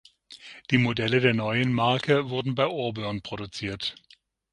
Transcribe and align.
Die 0.71 0.79
Modelle 0.79 1.19
der 1.21 1.35
neuen 1.35 1.71
Marke 1.71 2.31
wurden 2.31 2.55
bei 2.55 2.65
Auburn 2.65 3.21
produziert. 3.21 3.93